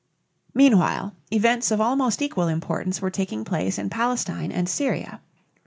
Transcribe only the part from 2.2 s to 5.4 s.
equal importance were taking place in Palestine and Syria.